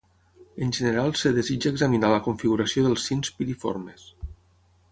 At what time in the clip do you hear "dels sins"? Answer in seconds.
2.87-3.33